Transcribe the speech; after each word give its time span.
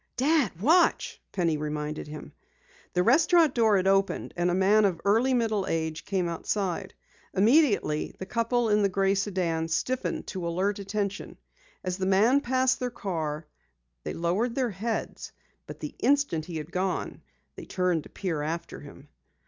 "Dad, 0.17 0.59
watch!" 0.59 1.21
Penny 1.31 1.57
reminded 1.57 2.07
him. 2.07 2.33
The 2.93 3.03
restaurant 3.03 3.53
door 3.53 3.77
had 3.77 3.85
opened, 3.85 4.33
and 4.35 4.49
a 4.49 4.55
man 4.55 4.83
of 4.83 4.99
early 5.05 5.35
middle 5.35 5.67
age 5.67 6.05
came 6.05 6.27
outside. 6.27 6.95
Immediately 7.35 8.15
the 8.17 8.25
couple 8.25 8.67
in 8.69 8.81
the 8.81 8.89
gray 8.89 9.13
sedan 9.13 9.67
stiffened 9.67 10.25
to 10.25 10.47
alert 10.47 10.79
attention. 10.79 11.37
As 11.83 11.99
the 11.99 12.07
man 12.07 12.41
passed 12.41 12.79
their 12.79 12.89
car 12.89 13.45
they 14.03 14.15
lowered 14.15 14.55
their 14.55 14.71
heads, 14.71 15.33
but 15.67 15.79
the 15.81 15.93
instant 15.99 16.45
he 16.45 16.57
had 16.57 16.71
gone 16.71 17.07
on, 17.11 17.21
they 17.55 17.65
turned 17.65 18.01
to 18.01 18.09
peer 18.09 18.41
after 18.41 18.79
him. 18.79 19.07